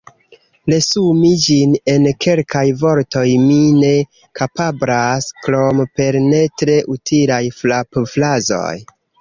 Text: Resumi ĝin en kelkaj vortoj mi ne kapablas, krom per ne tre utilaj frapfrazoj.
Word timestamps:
Resumi 0.71 1.27
ĝin 1.43 1.75
en 1.91 2.07
kelkaj 2.25 2.63
vortoj 2.79 3.25
mi 3.43 3.59
ne 3.83 3.91
kapablas, 4.41 5.29
krom 5.45 5.85
per 6.01 6.19
ne 6.33 6.43
tre 6.63 6.81
utilaj 6.99 7.43
frapfrazoj. 7.63 8.77